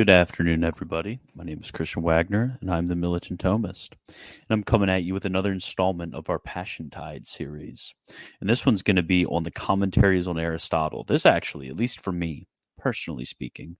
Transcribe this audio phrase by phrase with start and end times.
[0.00, 1.20] Good afternoon, everybody.
[1.34, 3.90] My name is Christian Wagner, and I'm the Militant Thomist.
[4.08, 4.16] And
[4.48, 7.92] I'm coming at you with another installment of our Passion Tide series.
[8.40, 11.04] And this one's going to be on the commentaries on Aristotle.
[11.04, 13.76] This actually, at least for me, personally speaking,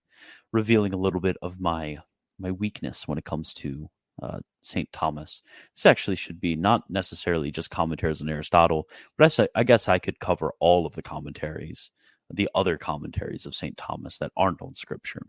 [0.51, 1.97] revealing a little bit of my
[2.37, 3.89] my weakness when it comes to
[4.21, 4.91] uh, St.
[4.91, 5.41] Thomas.
[5.75, 9.97] This actually should be not necessarily just commentaries on Aristotle, but I, I guess I
[9.97, 11.89] could cover all of the commentaries,
[12.31, 13.75] the other commentaries of St.
[13.75, 15.25] Thomas that aren't on Scripture.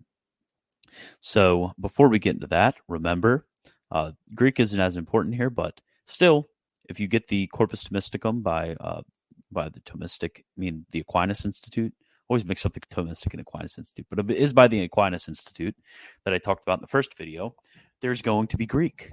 [1.21, 3.47] So before we get into that, remember
[3.91, 6.49] uh, Greek isn't as important here, but still,
[6.89, 9.03] if you get the Corpus Thomisticum by uh,
[9.51, 11.93] by the Thomistic, I mean the Aquinas Institute,
[12.29, 15.77] always mix up the Thomistic and Aquinas Institute, but it is by the Aquinas Institute
[16.25, 17.55] that I talked about in the first video.
[18.01, 19.13] There's going to be Greek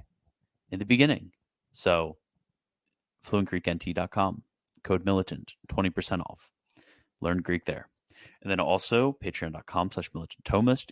[0.70, 1.32] in the beginning,
[1.72, 2.16] so
[3.26, 4.42] fluentgreeknt.com
[4.82, 6.50] code militant 20% off
[7.20, 7.88] learn greek there
[8.42, 10.90] and then also patreon.com slash militant thomist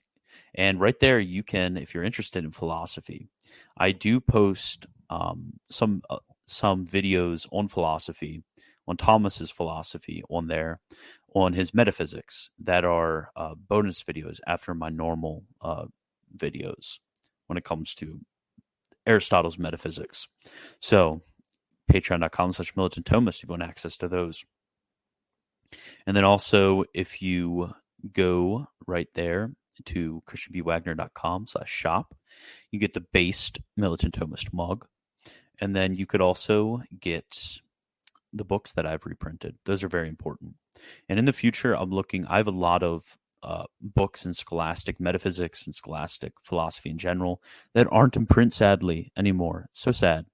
[0.54, 3.28] and right there, you can, if you're interested in philosophy,
[3.76, 8.42] I do post um, some uh, some videos on philosophy,
[8.86, 10.80] on Thomas's philosophy on there,
[11.34, 15.84] on his metaphysics that are uh, bonus videos after my normal uh,
[16.36, 16.98] videos
[17.46, 18.20] when it comes to
[19.06, 20.28] Aristotle's metaphysics.
[20.80, 21.22] So,
[21.90, 24.44] patreon.com slash militant Thomist, you want access to those.
[26.06, 27.72] And then also, if you
[28.12, 29.52] go right there
[29.86, 32.14] to christianbwagner.com slash shop.
[32.70, 34.86] You get the based Militant Thomist mug.
[35.60, 37.60] And then you could also get
[38.32, 39.56] the books that I've reprinted.
[39.64, 40.54] Those are very important.
[41.08, 45.00] And in the future, I'm looking, I have a lot of uh, books in scholastic
[45.00, 47.42] metaphysics and scholastic philosophy in general
[47.74, 49.66] that aren't in print, sadly, anymore.
[49.70, 50.26] It's so sad.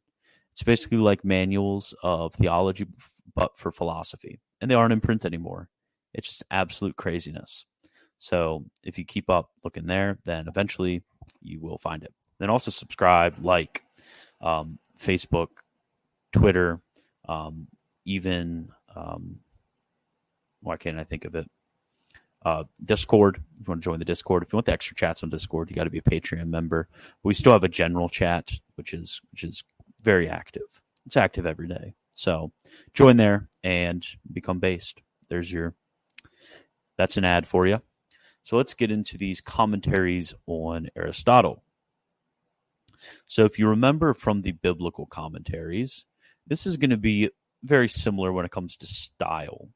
[0.52, 2.86] It's basically like manuals of theology,
[3.34, 4.40] but for philosophy.
[4.60, 5.68] And they aren't in print anymore.
[6.12, 7.66] It's just absolute craziness.
[8.18, 11.02] So if you keep up looking there, then eventually
[11.42, 12.12] you will find it.
[12.38, 13.82] Then also subscribe, like,
[14.40, 15.48] um, Facebook,
[16.32, 16.80] Twitter,
[17.28, 17.66] um,
[18.04, 19.38] even um,
[20.60, 21.48] why can't I think of it?
[22.44, 23.42] Uh, Discord.
[23.54, 25.70] If you want to join the Discord, if you want the extra chats on Discord,
[25.70, 26.88] you got to be a Patreon member.
[26.90, 29.64] But we still have a general chat, which is which is
[30.02, 30.82] very active.
[31.06, 31.94] It's active every day.
[32.12, 32.52] So
[32.92, 35.00] join there and become based.
[35.28, 35.74] There's your.
[36.98, 37.80] That's an ad for you.
[38.44, 41.62] So let's get into these commentaries on Aristotle.
[43.26, 46.04] So if you remember from the biblical commentaries,
[46.46, 47.30] this is going to be
[47.62, 49.70] very similar when it comes to style.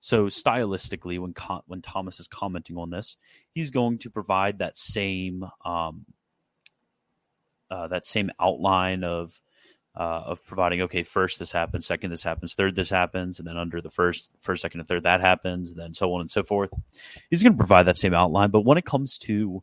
[0.00, 1.34] So stylistically, when
[1.66, 3.16] when Thomas is commenting on this,
[3.52, 6.06] he's going to provide that same um,
[7.68, 9.40] uh, that same outline of
[9.98, 13.56] uh, of providing okay first this happens second this happens third this happens and then
[13.56, 16.42] under the first first second and third that happens and then so on and so
[16.42, 16.70] forth.
[17.30, 19.62] He's going to provide that same outline but when it comes to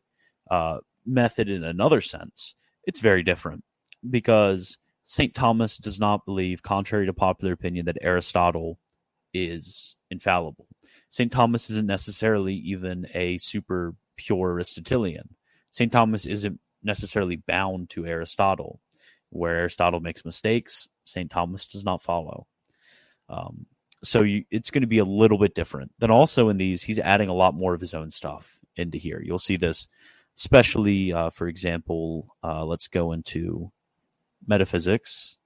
[0.52, 3.64] uh, method in another sense it's very different
[4.10, 8.78] because st thomas does not believe contrary to popular opinion that aristotle
[9.36, 10.68] is infallible.
[11.10, 15.36] St thomas isn't necessarily even a super pure aristotelian.
[15.72, 18.80] St thomas isn't necessarily bound to aristotle
[19.36, 21.30] where Aristotle makes mistakes, St.
[21.30, 22.48] Thomas does not follow.
[23.30, 23.66] Um,
[24.04, 25.92] so you, it's going to be a little bit different.
[26.00, 29.22] Then also in these, he's adding a lot more of his own stuff into here.
[29.24, 29.88] You'll see this,
[30.38, 32.28] especially uh, for example.
[32.44, 33.72] Uh, let's go into
[34.48, 35.38] metaphysics,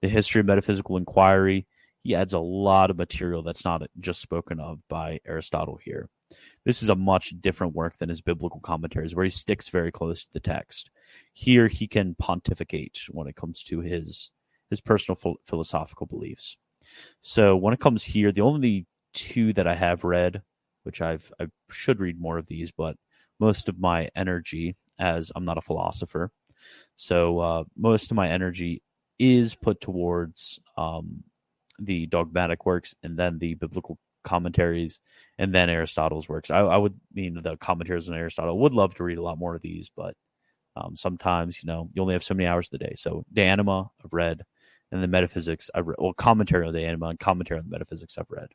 [0.00, 1.66] the history of metaphysical inquiry.
[2.02, 6.08] He adds a lot of material that's not just spoken of by Aristotle here.
[6.64, 10.24] This is a much different work than his biblical commentaries, where he sticks very close
[10.24, 10.90] to the text.
[11.32, 14.30] Here, he can pontificate when it comes to his
[14.68, 16.56] his personal ph- philosophical beliefs.
[17.20, 20.42] So, when it comes here, the only two that I have read,
[20.84, 22.96] which I've I should read more of these, but
[23.38, 26.30] most of my energy, as I'm not a philosopher,
[26.96, 28.82] so uh, most of my energy
[29.18, 31.24] is put towards um,
[31.78, 35.00] the dogmatic works and then the biblical commentaries
[35.38, 36.50] and then Aristotle's works.
[36.50, 38.58] I, I would mean the commentaries on Aristotle.
[38.58, 40.14] Would love to read a lot more of these, but
[40.76, 42.94] um, sometimes you know you only have so many hours of the day.
[42.96, 44.42] So De Anima I've read,
[44.92, 45.96] and the Metaphysics I've read.
[45.98, 48.48] Well, commentary on De Anima and commentary on the Metaphysics I've read.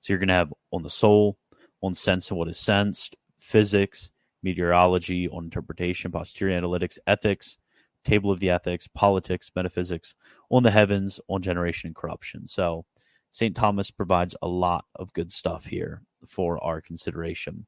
[0.00, 1.36] So you're going to have on the soul,
[1.82, 4.10] on sense and what is sensed, physics,
[4.42, 7.58] meteorology, on interpretation, posterior analytics, ethics,
[8.04, 10.14] table of the ethics, politics, metaphysics,
[10.50, 12.46] on the heavens, on generation and corruption.
[12.46, 12.84] So
[13.30, 13.54] St.
[13.54, 17.66] Thomas provides a lot of good stuff here for our consideration.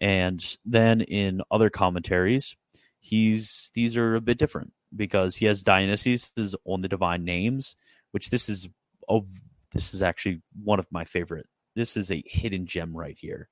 [0.00, 2.56] And then in other commentaries,
[3.00, 6.32] he's these are a bit different because he has Dionysius
[6.64, 7.76] on the divine names,
[8.12, 8.68] which this is
[9.08, 9.26] of
[9.72, 11.46] this is actually one of my favorite.
[11.76, 13.48] This is a hidden gem right here.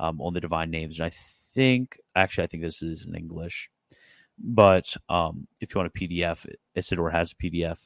[0.00, 0.98] um, on the divine names.
[0.98, 1.12] And I
[1.54, 3.70] think, actually, I think this is in English.
[4.38, 7.78] But um, if you want a PDF, Isidore has a PDF.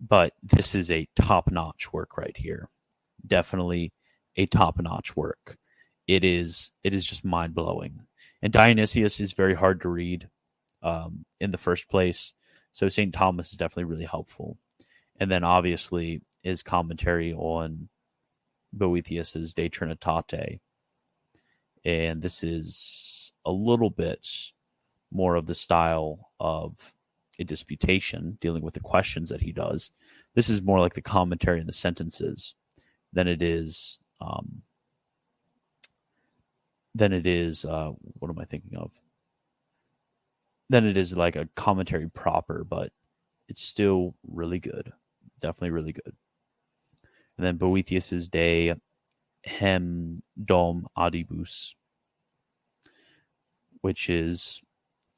[0.00, 2.68] But this is a top notch work right here.
[3.26, 3.92] Definitely
[4.36, 5.56] a top notch work.
[6.06, 8.00] It is it is just mind blowing.
[8.42, 10.28] And Dionysius is very hard to read
[10.82, 12.34] um, in the first place.
[12.72, 13.14] So St.
[13.14, 14.58] Thomas is definitely really helpful.
[15.18, 17.88] And then obviously his commentary on
[18.76, 20.60] Boethius's De Trinitate.
[21.84, 24.26] And this is a little bit
[25.10, 26.93] more of the style of
[27.38, 29.90] a disputation, dealing with the questions that he does.
[30.34, 32.54] This is more like the commentary and the sentences
[33.12, 34.62] than it is um,
[36.94, 38.90] than it is uh, what am I thinking of?
[40.70, 42.92] Than it is like a commentary proper, but
[43.48, 44.92] it's still really good.
[45.40, 46.14] Definitely really good.
[47.36, 48.74] And then Boethius's De
[49.44, 51.74] Hem Dom Adibus,
[53.80, 54.62] which is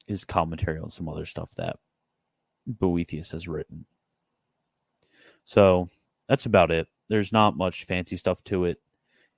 [0.07, 1.77] his commentary on some other stuff that
[2.67, 3.85] Boethius has written.
[5.43, 5.89] So
[6.27, 6.87] that's about it.
[7.07, 8.81] There's not much fancy stuff to it.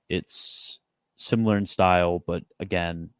[0.08, 0.80] It's
[1.16, 3.10] similar in style, but again,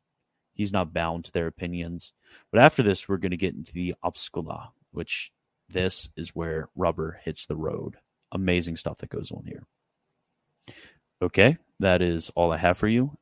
[0.55, 2.12] he's not bound to their opinions.
[2.51, 5.33] But after this, we're going to get into the Opuscula, which
[5.69, 7.97] this is where rubber hits the road.
[8.33, 9.65] Amazing stuff that goes on here.
[11.23, 13.17] Okay, that is all I have for you.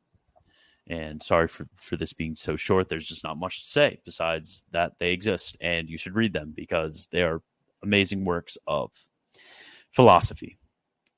[0.88, 2.88] And sorry for, for this being so short.
[2.88, 6.52] There's just not much to say besides that they exist and you should read them
[6.56, 7.42] because they are
[7.82, 8.90] amazing works of
[9.90, 10.58] philosophy.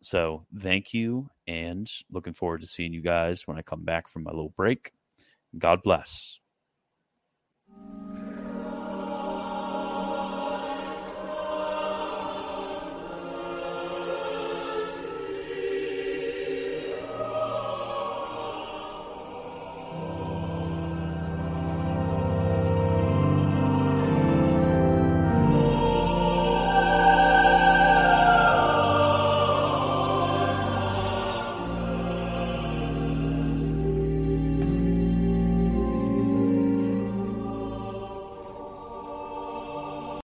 [0.02, 4.24] So thank you and looking forward to seeing you guys when I come back from
[4.24, 4.92] my little break.
[5.58, 6.38] God bless.